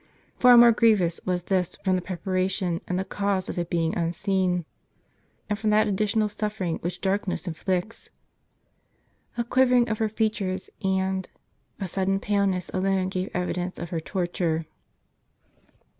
[0.39, 3.95] Far more griev ous was this, from the preparation and the cause of it being
[3.95, 4.65] unseen,
[5.47, 8.09] and from that additional suffering which darkness inflicts.
[9.37, 11.29] A quivering of her features and
[11.79, 14.65] a sudden paleness alone gave evidence of lier torture.